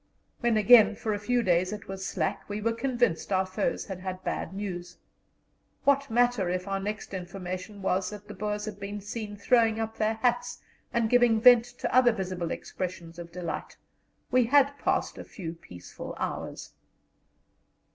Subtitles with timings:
[0.39, 3.99] when again for a few days it was slack, we were convinced our foes had
[3.99, 4.97] had bad news.
[5.83, 9.97] What matter if our next information was that the Boers had been seen throwing up
[9.97, 10.59] their hats
[10.91, 13.77] and giving vent to other visible expressions of delight:
[14.31, 16.73] we had passed a few peaceful hours.